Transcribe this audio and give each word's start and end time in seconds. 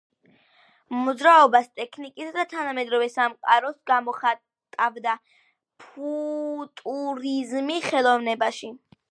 Მოძრაობას, 1.07 1.67
ტექნიკასა 1.79 2.31
და 2.37 2.45
თანამედროვე 2.53 3.09
სამყაროს 3.17 3.77
გამოხატავდა 3.91 5.15
ფუტურიზმი 5.85 7.79
ხელოვნებაში. 7.93 8.75